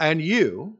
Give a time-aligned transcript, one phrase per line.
[0.00, 0.78] And you,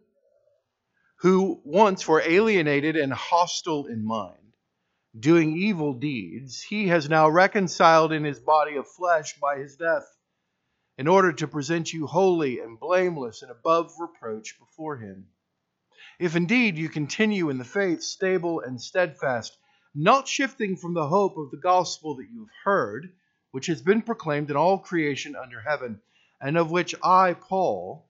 [1.16, 4.54] who once were alienated and hostile in mind,
[5.18, 10.06] doing evil deeds, he has now reconciled in his body of flesh by his death,
[10.96, 15.26] in order to present you holy and blameless and above reproach before him.
[16.18, 19.54] If indeed you continue in the faith, stable and steadfast,
[19.94, 23.12] not shifting from the hope of the gospel that you have heard,
[23.50, 26.00] which has been proclaimed in all creation under heaven,
[26.40, 28.06] and of which I, Paul,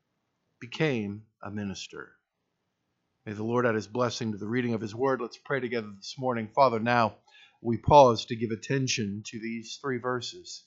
[0.61, 2.13] became a minister.
[3.27, 5.21] May the Lord add his blessing to the reading of his word.
[5.21, 6.49] Let's pray together this morning.
[6.55, 7.17] Father, now
[7.61, 10.65] we pause to give attention to these three verses.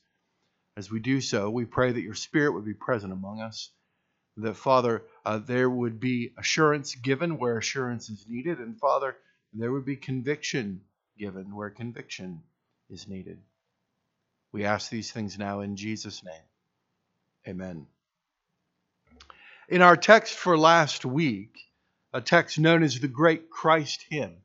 [0.78, 3.72] As we do so, we pray that your Spirit would be present among us,
[4.38, 9.16] that, Father, uh, there would be assurance given where assurance is needed, and, Father,
[9.54, 10.82] there would be conviction
[11.18, 12.42] given where conviction
[12.90, 13.40] is needed.
[14.52, 16.44] We ask these things now in Jesus' name.
[17.48, 17.88] Amen.
[19.70, 21.58] In our text for last week,
[22.12, 24.44] a text known as the Great Christ Hymn,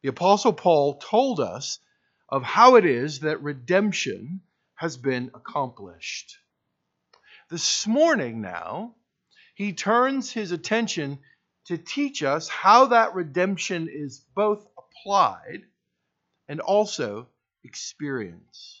[0.00, 1.78] the Apostle Paul told us
[2.26, 4.40] of how it is that redemption
[4.76, 6.38] has been accomplished.
[7.50, 8.94] This morning, now,
[9.54, 11.18] he turns his attention
[11.66, 15.64] to teach us how that redemption is both applied
[16.48, 17.28] and also
[17.62, 18.79] experienced.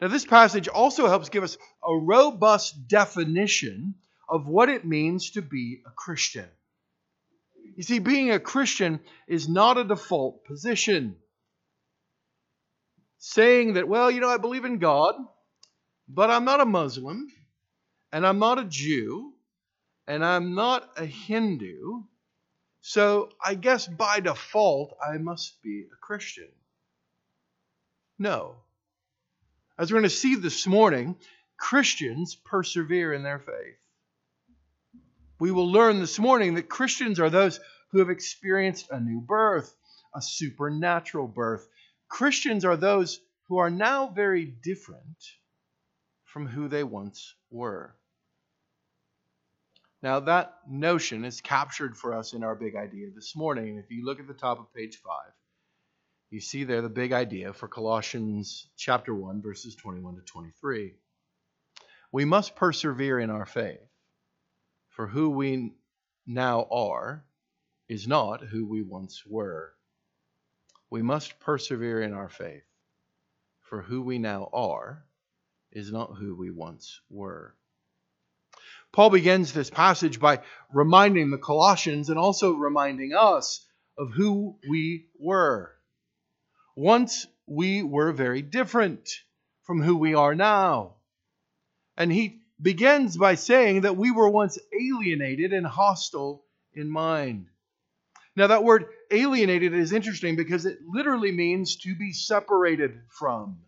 [0.00, 3.94] Now, this passage also helps give us a robust definition
[4.28, 6.48] of what it means to be a Christian.
[7.76, 11.16] You see, being a Christian is not a default position.
[13.18, 15.14] Saying that, well, you know, I believe in God,
[16.08, 17.28] but I'm not a Muslim,
[18.12, 19.32] and I'm not a Jew,
[20.06, 22.02] and I'm not a Hindu,
[22.80, 26.48] so I guess by default I must be a Christian.
[28.18, 28.56] No.
[29.78, 31.16] As we're going to see this morning,
[31.58, 33.76] Christians persevere in their faith.
[35.38, 37.60] We will learn this morning that Christians are those
[37.90, 39.74] who have experienced a new birth,
[40.14, 41.68] a supernatural birth.
[42.08, 45.24] Christians are those who are now very different
[46.24, 47.94] from who they once were.
[50.02, 53.76] Now, that notion is captured for us in our big idea this morning.
[53.76, 55.12] If you look at the top of page 5,
[56.30, 60.94] you see there the big idea for Colossians chapter 1, verses 21 to 23.
[62.12, 63.80] We must persevere in our faith
[64.96, 65.74] for who we
[66.26, 67.24] now are
[67.88, 69.74] is not who we once were.
[70.90, 72.64] We must persevere in our faith,
[73.60, 75.04] for who we now are
[75.70, 77.54] is not who we once were.
[78.92, 80.40] Paul begins this passage by
[80.72, 83.66] reminding the Colossians and also reminding us
[83.98, 85.75] of who we were.
[86.76, 89.08] Once we were very different
[89.64, 90.94] from who we are now.
[91.96, 96.44] And he begins by saying that we were once alienated and hostile
[96.74, 97.46] in mind.
[98.36, 103.58] Now, that word alienated is interesting because it literally means to be separated from.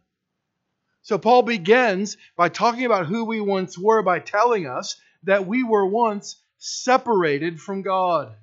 [1.01, 5.63] So, Paul begins by talking about who we once were by telling us that we
[5.65, 8.35] were once separated from God.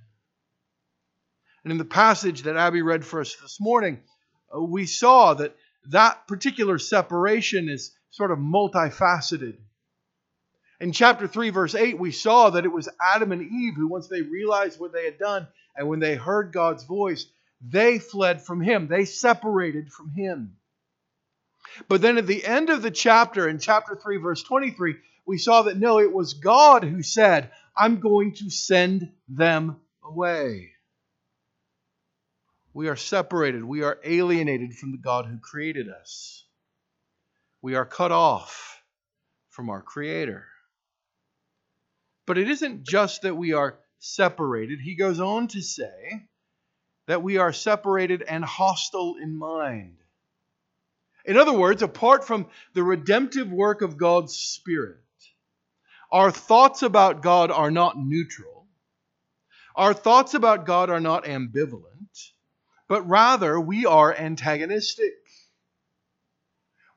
[1.63, 4.01] And in the passage that Abby read for us this morning,
[4.61, 5.55] we saw that
[5.89, 9.57] that particular separation is sort of multifaceted.
[10.79, 14.07] In chapter 3, verse 8, we saw that it was Adam and Eve who, once
[14.07, 17.25] they realized what they had done and when they heard God's voice,
[17.61, 18.87] they fled from Him.
[18.87, 20.57] They separated from Him.
[21.87, 24.95] But then at the end of the chapter, in chapter 3, verse 23,
[25.25, 30.74] we saw that no, it was God who said, I'm going to send them away.
[32.75, 33.63] We are separated.
[33.63, 36.43] We are alienated from the God who created us.
[37.61, 38.83] We are cut off
[39.49, 40.45] from our Creator.
[42.27, 44.81] But it isn't just that we are separated.
[44.81, 46.27] He goes on to say
[47.07, 49.95] that we are separated and hostile in mind.
[51.23, 54.99] In other words, apart from the redemptive work of God's Spirit,
[56.11, 58.67] our thoughts about God are not neutral.
[59.77, 62.33] Our thoughts about God are not ambivalent,
[62.87, 65.13] but rather we are antagonistic.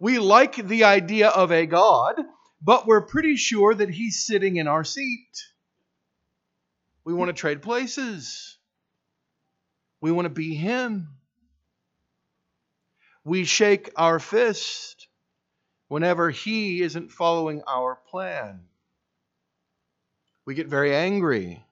[0.01, 2.17] We like the idea of a God
[2.61, 5.47] but we're pretty sure that he's sitting in our seat.
[7.05, 8.59] We want to trade places.
[10.01, 11.09] We want to be him.
[13.25, 15.09] We shake our fist
[15.89, 18.65] whenever he isn't following our plan.
[20.45, 21.63] We get very angry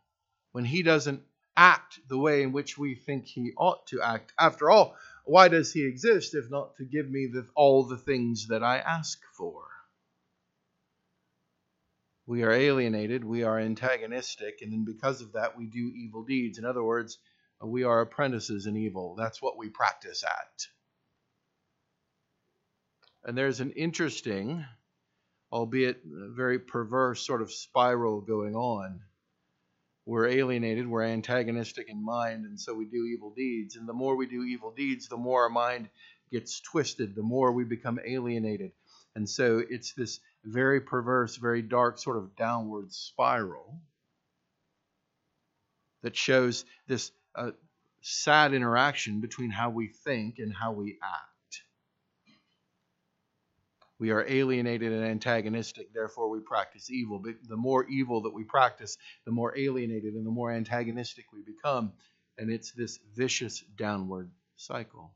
[0.52, 1.22] when he doesn't
[1.56, 4.32] act the way in which we think he ought to act.
[4.38, 8.48] After all, why does he exist if not to give me the, all the things
[8.48, 9.66] that I ask for?
[12.26, 16.58] we are alienated, we are antagonistic, and then because of that, we do evil deeds.
[16.58, 17.18] In other words,
[17.62, 19.14] we are apprentices in evil.
[19.16, 20.66] That's what we practice at.
[23.24, 24.64] And there's an interesting,
[25.52, 29.00] albeit very perverse sort of spiral going on.
[30.06, 33.74] We're alienated, we're antagonistic in mind, and so we do evil deeds.
[33.74, 35.88] And the more we do evil deeds, the more our mind
[36.30, 38.70] gets twisted, the more we become alienated.
[39.16, 43.80] And so it's this very perverse, very dark sort of downward spiral
[46.02, 47.50] that shows this uh,
[48.00, 51.35] sad interaction between how we think and how we act.
[53.98, 57.18] We are alienated and antagonistic, therefore we practice evil.
[57.18, 61.40] But the more evil that we practice, the more alienated and the more antagonistic we
[61.42, 61.92] become.
[62.36, 65.14] And it's this vicious downward cycle.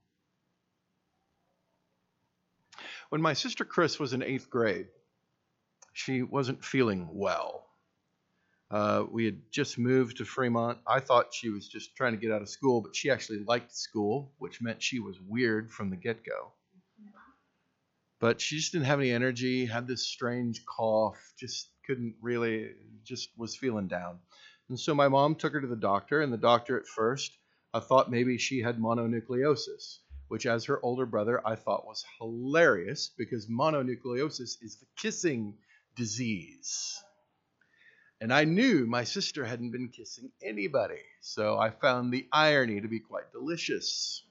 [3.11, 4.87] When my sister Chris was in eighth grade,
[5.93, 7.67] she wasn't feeling well.
[8.71, 10.79] Uh, we had just moved to Fremont.
[10.87, 13.76] I thought she was just trying to get out of school, but she actually liked
[13.76, 16.53] school, which meant she was weird from the get go.
[18.20, 22.70] But she just didn't have any energy, had this strange cough, just couldn't really,
[23.02, 24.19] just was feeling down.
[24.69, 27.32] And so my mom took her to the doctor, and the doctor at first
[27.72, 33.11] I thought maybe she had mononucleosis, which, as her older brother, I thought was hilarious
[33.17, 35.56] because mononucleosis is the kissing
[35.96, 37.02] disease.
[38.20, 42.88] And I knew my sister hadn't been kissing anybody, so I found the irony to
[42.88, 44.25] be quite delicious.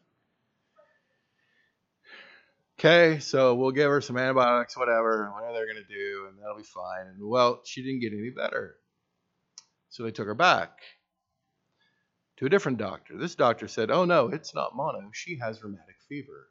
[2.79, 6.55] Okay, so we'll give her some antibiotics, whatever, whatever they're going to do, and that'll
[6.55, 7.07] be fine.
[7.07, 8.77] And well, she didn't get any better.
[9.89, 10.79] So they took her back
[12.37, 13.17] to a different doctor.
[13.17, 15.09] This doctor said, Oh no, it's not mono.
[15.11, 16.47] She has rheumatic fever.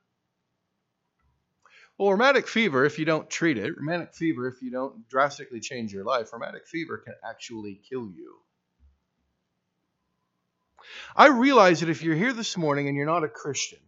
[1.96, 5.94] Well, rheumatic fever, if you don't treat it, rheumatic fever, if you don't drastically change
[5.94, 8.36] your life, rheumatic fever can actually kill you.
[11.16, 13.78] I realize that if you're here this morning and you're not a Christian,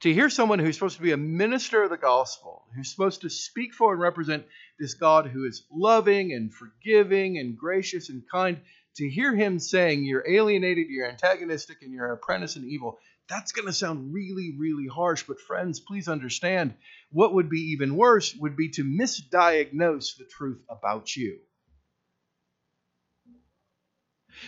[0.00, 3.30] to hear someone who's supposed to be a minister of the gospel, who's supposed to
[3.30, 4.46] speak for and represent
[4.78, 8.60] this God who is loving and forgiving and gracious and kind,
[8.96, 12.98] to hear him saying you're alienated, you're antagonistic, and you're an apprentice in evil,
[13.28, 15.24] that's going to sound really, really harsh.
[15.24, 16.74] But, friends, please understand
[17.10, 21.38] what would be even worse would be to misdiagnose the truth about you.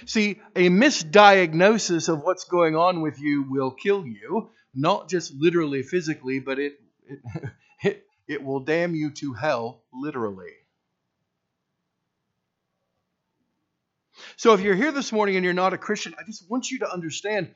[0.07, 5.83] See, a misdiagnosis of what's going on with you will kill you, not just literally
[5.83, 7.19] physically, but it, it,
[7.83, 10.53] it, it will damn you to hell literally.
[14.37, 16.81] So, if you're here this morning and you're not a Christian, I just want you
[16.81, 17.55] to understand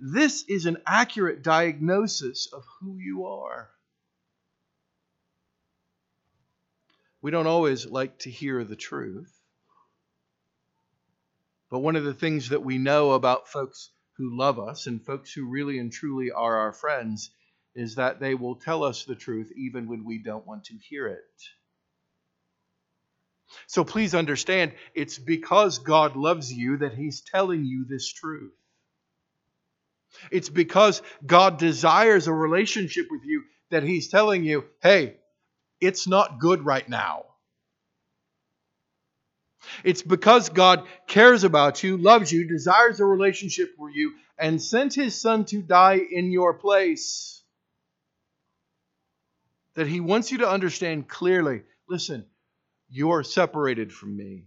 [0.00, 3.70] this is an accurate diagnosis of who you are.
[7.22, 9.32] We don't always like to hear the truth.
[11.70, 15.32] But one of the things that we know about folks who love us and folks
[15.32, 17.30] who really and truly are our friends
[17.74, 21.06] is that they will tell us the truth even when we don't want to hear
[21.08, 21.42] it.
[23.66, 28.52] So please understand, it's because God loves you that He's telling you this truth.
[30.30, 35.16] It's because God desires a relationship with you that He's telling you, hey,
[35.80, 37.24] it's not good right now.
[39.84, 44.94] It's because God cares about you, loves you, desires a relationship with you, and sent
[44.94, 47.42] His Son to die in your place.
[49.74, 52.26] That He wants you to understand clearly listen,
[52.88, 54.46] you're separated from me.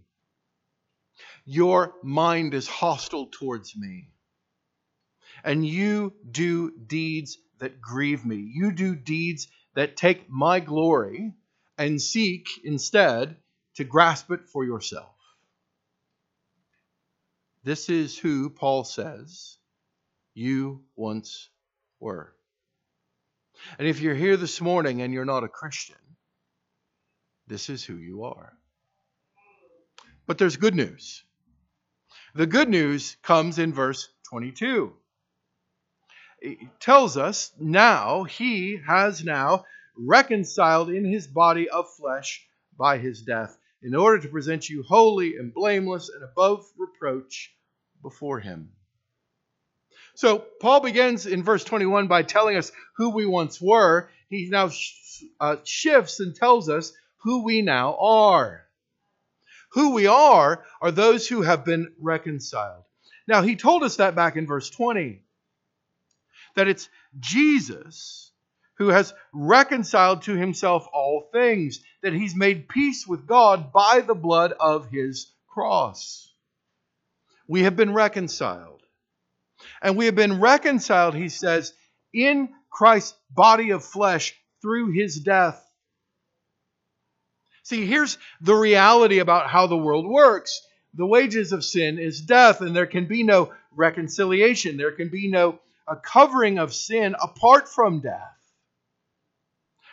[1.44, 4.10] Your mind is hostile towards me
[5.44, 8.36] and you do deeds that grieve me.
[8.36, 11.34] You do deeds that take my glory
[11.78, 13.36] and seek instead
[13.76, 15.14] to grasp it for yourself.
[17.62, 19.58] This is who Paul says
[20.34, 21.48] you once
[21.98, 22.34] were.
[23.78, 25.96] And if you're here this morning and you're not a Christian,
[27.46, 28.52] this is who you are.
[30.26, 31.22] But there's good news.
[32.34, 34.92] The good news comes in verse 22
[36.40, 39.64] It tells us now he has now
[39.96, 42.46] reconciled in his body of flesh
[42.78, 47.54] by his death in order to present you holy and blameless and above reproach
[48.02, 48.72] before him.
[50.14, 54.10] So Paul begins in verse 21 by telling us who we once were.
[54.28, 58.66] He now sh- uh, shifts and tells us who we now are.
[59.72, 62.84] Who we are are those who have been reconciled.
[63.26, 65.22] Now, he told us that back in verse 20
[66.56, 68.32] that it's Jesus
[68.74, 71.80] who has reconciled to himself all things.
[72.02, 76.32] That he's made peace with God by the blood of his cross.
[77.46, 78.82] We have been reconciled.
[79.82, 81.72] And we have been reconciled, he says,
[82.14, 85.64] in Christ's body of flesh through his death.
[87.64, 90.60] See, here's the reality about how the world works
[90.94, 94.76] the wages of sin is death, and there can be no reconciliation.
[94.76, 95.60] There can be no
[96.02, 98.39] covering of sin apart from death.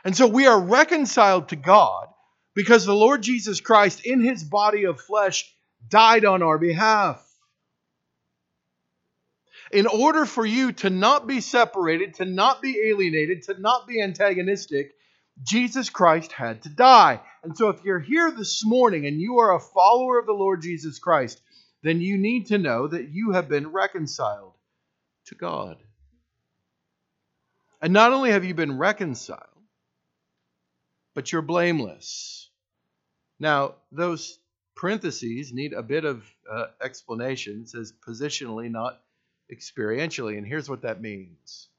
[0.07, 2.07] And so we are reconciled to God
[2.55, 5.53] because the Lord Jesus Christ, in his body of flesh,
[5.89, 7.21] died on our behalf.
[9.69, 14.01] In order for you to not be separated, to not be alienated, to not be
[14.01, 14.93] antagonistic,
[15.43, 17.19] Jesus Christ had to die.
[17.43, 20.61] And so, if you're here this morning and you are a follower of the Lord
[20.61, 21.41] Jesus Christ,
[21.83, 24.53] then you need to know that you have been reconciled
[25.25, 25.75] to God.
[27.81, 29.56] And not only have you been reconciled,
[31.17, 32.51] but you're blameless.
[33.39, 34.37] Now, those
[34.75, 37.61] parentheses need a bit of uh, explanation.
[37.63, 39.01] It says positionally, not
[39.51, 40.37] experientially.
[40.37, 41.69] And here's what that means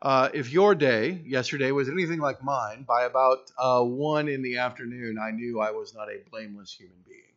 [0.00, 4.58] uh, if your day yesterday was anything like mine, by about uh, one in the
[4.58, 7.34] afternoon, I knew I was not a blameless human being.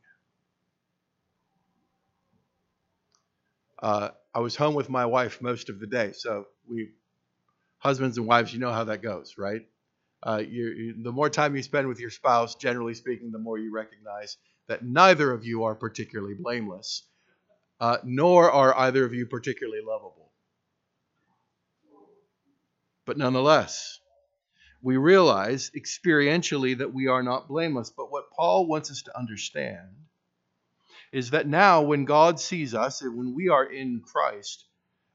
[3.82, 6.92] Uh, I was home with my wife most of the day, so we,
[7.80, 9.66] husbands and wives, you know how that goes, right?
[10.26, 13.74] Uh, you, the more time you spend with your spouse, generally speaking, the more you
[13.74, 14.38] recognize
[14.68, 17.04] that neither of you are particularly blameless,
[17.82, 20.32] uh, nor are either of you particularly lovable.
[23.06, 24.00] But nonetheless,
[24.82, 27.90] we realize experientially that we are not blameless.
[27.90, 29.90] But what Paul wants us to understand
[31.12, 34.66] is that now, when God sees us and when we are in Christ,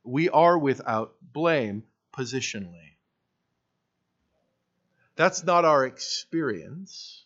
[0.04, 1.84] we are without blame
[2.14, 2.97] positionally.
[5.18, 7.24] That's not our experience.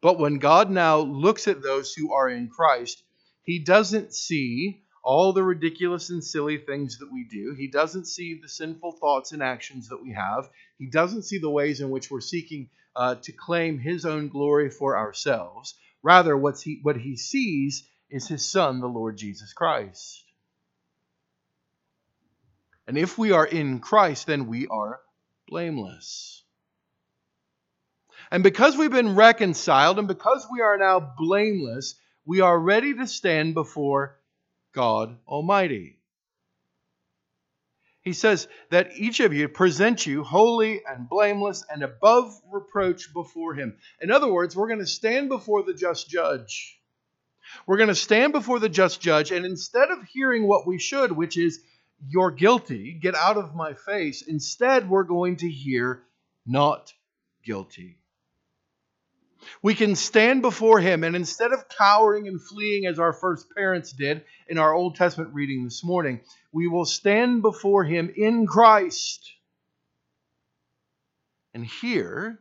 [0.00, 3.02] But when God now looks at those who are in Christ,
[3.42, 7.56] he doesn't see all the ridiculous and silly things that we do.
[7.58, 10.48] He doesn't see the sinful thoughts and actions that we have.
[10.78, 14.70] He doesn't see the ways in which we're seeking uh, to claim His own glory
[14.70, 15.74] for ourselves.
[16.04, 20.22] Rather, what's he, what He sees is His Son, the Lord Jesus Christ.
[22.86, 25.00] And if we are in Christ, then we are
[25.48, 26.39] blameless.
[28.30, 33.06] And because we've been reconciled and because we are now blameless, we are ready to
[33.06, 34.18] stand before
[34.72, 35.98] God Almighty.
[38.02, 43.54] He says that each of you present you holy and blameless and above reproach before
[43.54, 43.76] Him.
[44.00, 46.80] In other words, we're going to stand before the just judge.
[47.66, 51.12] We're going to stand before the just judge, and instead of hearing what we should,
[51.12, 51.60] which is,
[52.08, 56.02] You're guilty, get out of my face, instead we're going to hear,
[56.46, 56.94] Not
[57.44, 57.99] guilty.
[59.62, 63.92] We can stand before Him, and instead of cowering and fleeing as our first parents
[63.92, 66.20] did in our Old Testament reading this morning,
[66.52, 69.32] we will stand before Him in Christ.
[71.54, 72.38] And here,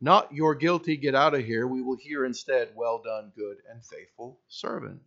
[0.00, 3.84] not your guilty, get out of here, we will hear instead, well done, good and
[3.84, 5.00] faithful servant.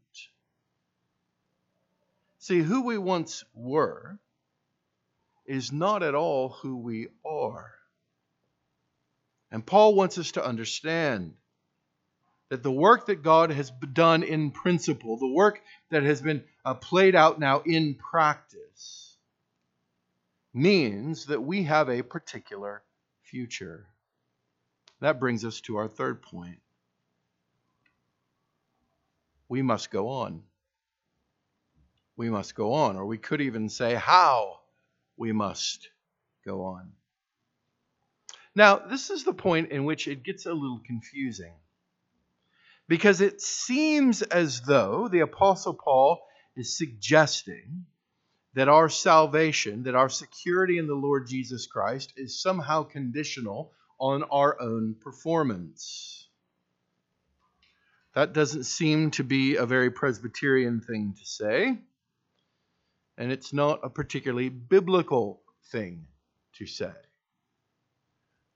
[2.40, 4.18] See, who we once were
[5.46, 7.79] is not at all who we are.
[9.52, 11.34] And Paul wants us to understand
[12.50, 16.74] that the work that God has done in principle, the work that has been uh,
[16.74, 19.18] played out now in practice,
[20.54, 22.82] means that we have a particular
[23.24, 23.86] future.
[25.00, 26.60] That brings us to our third point.
[29.48, 30.44] We must go on.
[32.18, 34.60] We must go on, or we could even say how
[35.18, 35.90] we must
[36.46, 36.92] go on.
[38.60, 41.54] Now, this is the point in which it gets a little confusing.
[42.90, 46.20] Because it seems as though the Apostle Paul
[46.58, 47.86] is suggesting
[48.56, 54.24] that our salvation, that our security in the Lord Jesus Christ is somehow conditional on
[54.24, 56.28] our own performance.
[58.14, 61.80] That doesn't seem to be a very Presbyterian thing to say,
[63.18, 66.08] and it's not a particularly biblical thing
[66.56, 66.92] to say.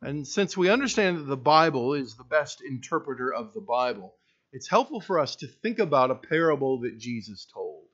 [0.06, 4.14] And since we understand that the Bible is the best interpreter of the Bible,
[4.52, 7.86] it's helpful for us to think about a parable that Jesus told.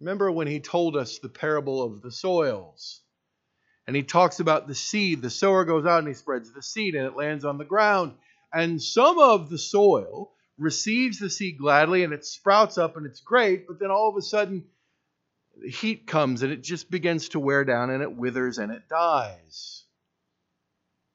[0.00, 3.00] Remember when he told us the parable of the soils?
[3.86, 5.22] And he talks about the seed.
[5.22, 8.14] The sower goes out and he spreads the seed and it lands on the ground.
[8.52, 13.20] And some of the soil receives the seed gladly and it sprouts up and it's
[13.20, 14.64] great, but then all of a sudden
[15.62, 18.88] the heat comes and it just begins to wear down and it withers and it
[18.88, 19.84] dies.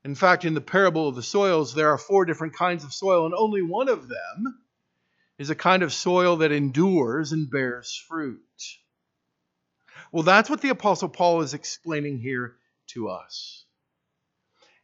[0.05, 3.25] In fact, in the parable of the soils, there are four different kinds of soil,
[3.25, 4.62] and only one of them
[5.38, 8.41] is a kind of soil that endures and bears fruit.
[10.12, 12.57] Well, that's what the Apostle Paul is explaining here
[12.88, 13.65] to us.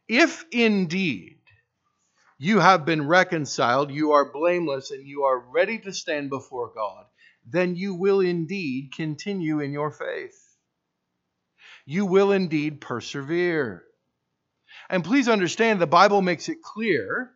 [0.08, 1.38] If indeed
[2.38, 7.04] you have been reconciled, you are blameless, and you are ready to stand before God,
[7.46, 10.56] then you will indeed continue in your faith.
[11.84, 13.84] You will indeed persevere.
[14.90, 17.30] And please understand, the Bible makes it clear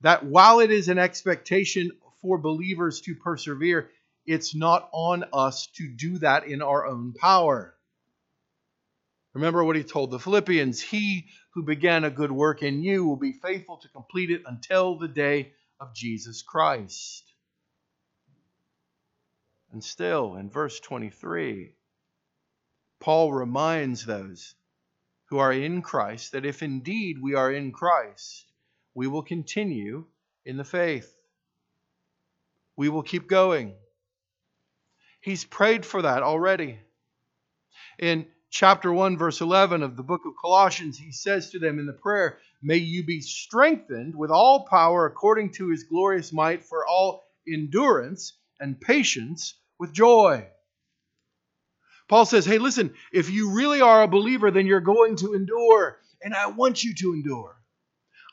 [0.00, 1.90] that while it is an expectation
[2.22, 3.90] for believers to persevere,
[4.26, 7.74] it's not on us to do that in our own power.
[9.34, 13.16] Remember what he told the Philippians He who began a good work in you will
[13.16, 17.24] be faithful to complete it until the day of Jesus Christ.
[19.72, 21.74] And still, in verse 23,
[23.00, 24.54] Paul reminds those
[25.30, 28.46] who are in Christ that if indeed we are in Christ,
[28.94, 30.04] we will continue
[30.44, 31.14] in the faith.
[32.76, 33.74] We will keep going.
[35.20, 36.80] He's prayed for that already.
[37.98, 41.86] In chapter 1, verse 11 of the book of Colossians, he says to them in
[41.86, 46.86] the prayer, May you be strengthened with all power according to his glorious might for
[46.86, 50.46] all endurance and patience with joy.
[52.10, 56.00] Paul says, Hey, listen, if you really are a believer, then you're going to endure,
[56.20, 57.54] and I want you to endure.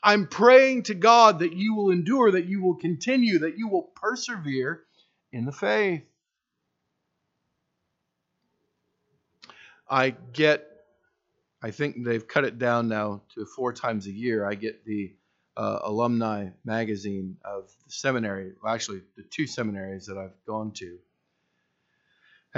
[0.02, 3.92] I'm praying to God that you will endure, that you will continue, that you will
[3.94, 4.82] persevere
[5.32, 6.02] in the faith.
[9.88, 10.66] I get,
[11.62, 14.44] I think they've cut it down now to four times a year.
[14.44, 15.14] I get the
[15.56, 20.98] uh, alumni magazine of the seminary, well, actually, the two seminaries that I've gone to.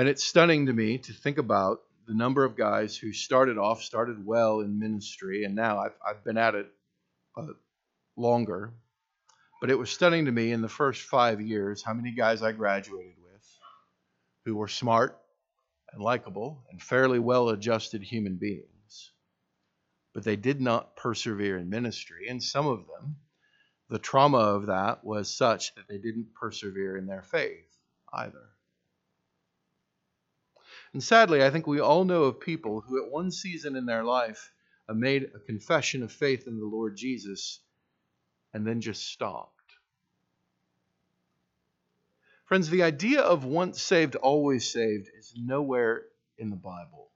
[0.01, 3.83] And it's stunning to me to think about the number of guys who started off,
[3.83, 6.73] started well in ministry, and now I've, I've been at it
[7.37, 7.49] uh,
[8.17, 8.73] longer.
[9.61, 12.53] But it was stunning to me in the first five years how many guys I
[12.53, 13.47] graduated with
[14.47, 15.21] who were smart
[15.93, 19.13] and likable and fairly well adjusted human beings.
[20.15, 22.29] But they did not persevere in ministry.
[22.31, 23.17] And some of them,
[23.91, 27.69] the trauma of that was such that they didn't persevere in their faith
[28.15, 28.50] either.
[30.93, 34.03] And sadly, I think we all know of people who, at one season in their
[34.05, 34.53] life,
[34.89, 37.61] uh, made a confession of faith in the Lord Jesus
[38.53, 39.55] and then just stopped.
[42.47, 47.11] Friends, the idea of once saved, always saved is nowhere in the Bible.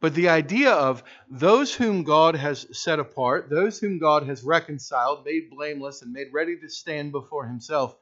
[0.00, 5.26] But the idea of those whom God has set apart, those whom God has reconciled,
[5.26, 7.94] made blameless, and made ready to stand before Himself,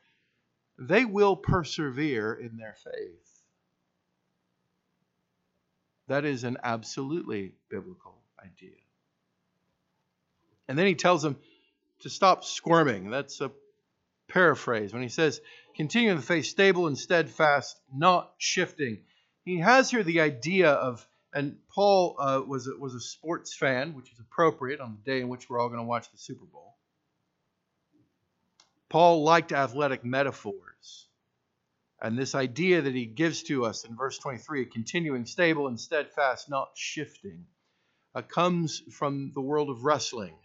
[0.78, 3.29] they will persevere in their faith.
[6.10, 8.74] That is an absolutely biblical idea.
[10.66, 11.36] And then he tells them
[12.00, 13.10] to stop squirming.
[13.10, 13.52] That's a
[14.26, 14.92] paraphrase.
[14.92, 15.40] When he says,
[15.76, 18.98] continue in the faith, stable and steadfast, not shifting.
[19.44, 23.94] He has here the idea of, and Paul uh, was, a, was a sports fan,
[23.94, 26.44] which is appropriate on the day in which we're all going to watch the Super
[26.44, 26.74] Bowl.
[28.88, 31.06] Paul liked athletic metaphors.
[32.02, 36.48] And this idea that he gives to us in verse 23, continuing stable and steadfast,
[36.48, 37.44] not shifting,
[38.14, 40.36] uh, comes from the world of wrestling.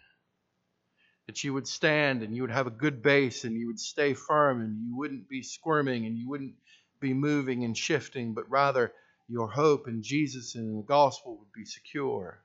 [1.28, 4.14] That you would stand and you would have a good base and you would stay
[4.14, 6.56] firm and you wouldn't be squirming and you wouldn't
[7.00, 8.94] be moving and shifting, but rather
[9.28, 12.44] your hope in Jesus and in the gospel would be secure.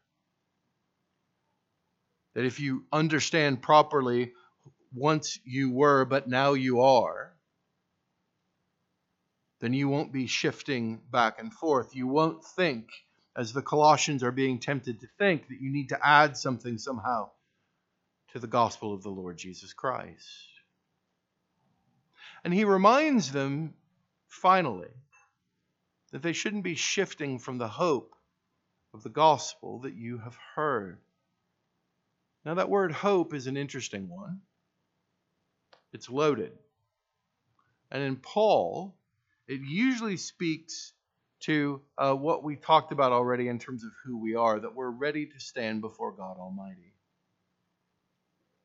[2.35, 4.33] That if you understand properly,
[4.95, 7.30] once you were, but now you are,
[9.61, 11.95] then you won't be shifting back and forth.
[11.95, 12.89] You won't think,
[13.37, 17.31] as the Colossians are being tempted to think, that you need to add something somehow
[18.33, 20.27] to the gospel of the Lord Jesus Christ.
[22.43, 23.75] And he reminds them,
[24.29, 24.89] finally,
[26.13, 28.15] that they shouldn't be shifting from the hope
[28.95, 30.99] of the gospel that you have heard.
[32.45, 34.41] Now, that word hope is an interesting one.
[35.93, 36.53] It's loaded.
[37.91, 38.95] And in Paul,
[39.51, 40.93] it usually speaks
[41.41, 44.91] to uh, what we talked about already in terms of who we are, that we're
[44.91, 46.95] ready to stand before God Almighty.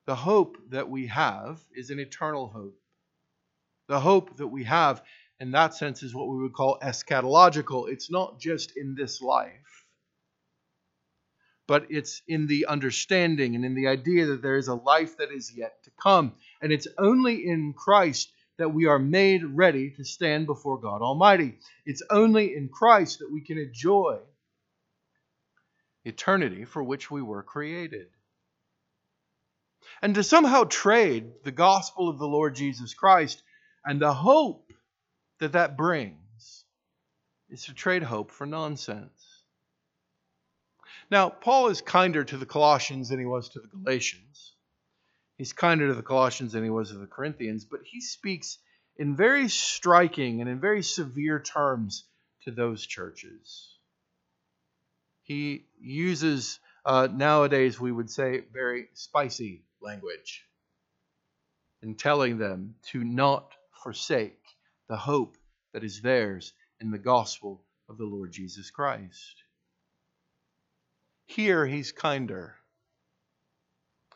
[0.05, 2.77] The hope that we have is an eternal hope.
[3.87, 5.01] The hope that we have,
[5.39, 7.89] in that sense, is what we would call eschatological.
[7.89, 9.87] It's not just in this life,
[11.65, 15.31] but it's in the understanding and in the idea that there is a life that
[15.31, 16.33] is yet to come.
[16.61, 21.59] And it's only in Christ that we are made ready to stand before God Almighty.
[21.85, 24.19] It's only in Christ that we can enjoy
[26.03, 28.07] eternity for which we were created.
[30.01, 33.41] And to somehow trade the gospel of the Lord Jesus Christ
[33.83, 34.71] and the hope
[35.39, 36.65] that that brings
[37.49, 39.43] is to trade hope for nonsense.
[41.11, 44.54] Now, Paul is kinder to the Colossians than he was to the Galatians.
[45.37, 48.57] He's kinder to the Colossians than he was to the Corinthians, but he speaks
[48.97, 52.05] in very striking and in very severe terms
[52.43, 53.75] to those churches.
[55.23, 60.45] He uses, uh, nowadays, we would say, very spicy language
[61.81, 63.51] in telling them to not
[63.83, 64.39] forsake
[64.87, 65.35] the hope
[65.73, 69.43] that is theirs in the gospel of the Lord Jesus Christ.
[71.25, 72.55] Here, he's kinder,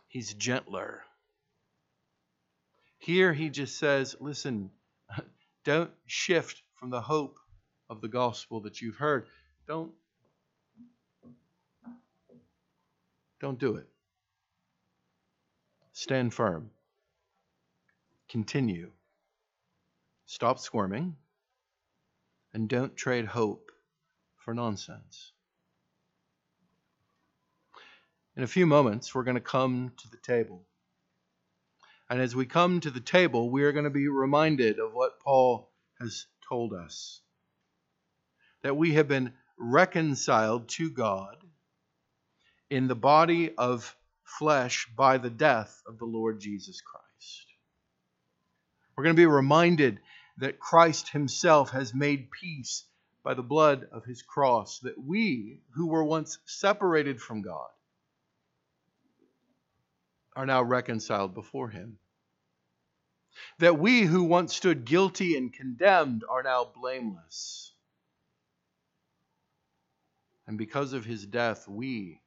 [0.07, 1.03] he's gentler.
[2.99, 4.69] Here he just says, listen,
[5.65, 7.39] don't shift from the hope
[7.89, 9.25] of the gospel that you've heard.
[9.67, 9.91] Don't
[13.39, 13.87] don't do it.
[15.93, 16.71] Stand firm.
[18.27, 18.91] Continue.
[20.25, 21.15] Stop squirming
[22.53, 23.71] and don't trade hope
[24.37, 25.31] for nonsense.
[28.35, 30.63] In a few moments, we're going to come to the table.
[32.09, 35.19] And as we come to the table, we are going to be reminded of what
[35.19, 35.69] Paul
[35.99, 37.21] has told us
[38.61, 41.37] that we have been reconciled to God
[42.69, 47.45] in the body of flesh by the death of the Lord Jesus Christ.
[48.95, 49.99] We're going to be reminded
[50.37, 52.85] that Christ himself has made peace
[53.23, 57.69] by the blood of his cross, that we, who were once separated from God,
[60.39, 61.97] are now reconciled before him.
[63.57, 67.73] That we who once stood guilty and condemned are now blameless.
[70.47, 72.21] And because of his death, we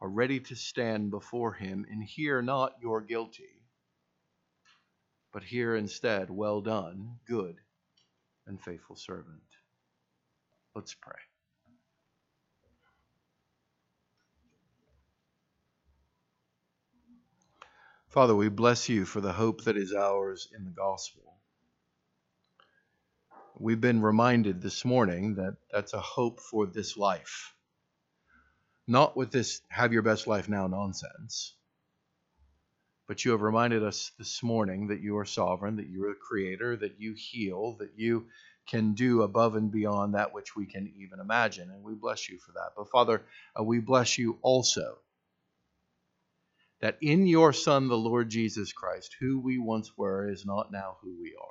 [0.00, 3.62] are ready to stand before him and hear not you're guilty,
[5.32, 7.54] but hear instead, well done, good
[8.48, 9.38] and faithful servant.
[10.74, 11.20] Let's pray.
[18.12, 21.22] Father, we bless you for the hope that is ours in the gospel.
[23.58, 27.54] We've been reminded this morning that that's a hope for this life.
[28.86, 31.54] Not with this have your best life now nonsense,
[33.08, 36.20] but you have reminded us this morning that you are sovereign, that you are the
[36.20, 38.26] creator, that you heal, that you
[38.66, 41.70] can do above and beyond that which we can even imagine.
[41.70, 42.72] And we bless you for that.
[42.76, 43.22] But Father,
[43.58, 44.98] uh, we bless you also
[46.82, 50.96] that in your Son, the Lord Jesus Christ, who we once were is not now
[51.00, 51.46] who we are.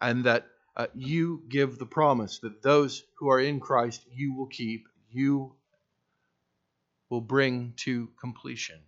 [0.00, 4.46] And that uh, you give the promise that those who are in Christ you will
[4.46, 5.54] keep, you
[7.10, 8.78] will bring to completion.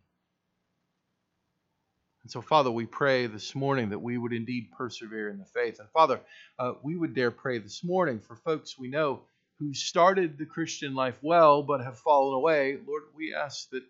[2.22, 5.78] And so, Father, we pray this morning that we would indeed persevere in the faith.
[5.78, 6.20] And, Father,
[6.58, 9.22] uh, we would dare pray this morning for folks we know
[9.60, 13.82] who started the Christian life well but have fallen away, Lord, we ask that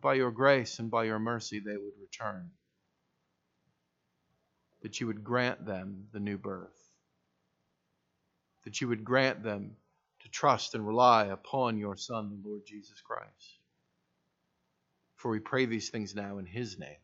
[0.00, 2.48] by your grace and by your mercy they would return.
[4.82, 6.78] That you would grant them the new birth.
[8.64, 9.76] That you would grant them
[10.20, 13.58] to trust and rely upon your Son, the Lord Jesus Christ.
[15.16, 16.96] For we pray these things now in his name.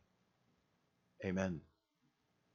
[1.25, 1.59] Amen.